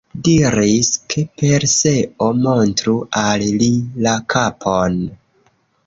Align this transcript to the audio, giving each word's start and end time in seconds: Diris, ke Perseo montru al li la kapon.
Diris, 0.27 0.87
ke 1.13 1.25
Perseo 1.41 2.31
montru 2.47 2.97
al 3.25 3.47
li 3.63 3.71
la 4.07 4.19
kapon. 4.37 5.03